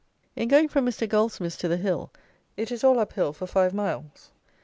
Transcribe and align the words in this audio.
In 0.35 0.47
going 0.47 0.67
from 0.67 0.87
Mr. 0.87 1.07
Goldsmith's 1.07 1.57
to 1.57 1.67
the 1.67 1.77
hill, 1.77 2.11
it 2.57 2.71
is 2.71 2.83
all 2.83 2.97
up 2.97 3.13
hill 3.13 3.33
for 3.33 3.45
five 3.45 3.71
miles. 3.71 4.31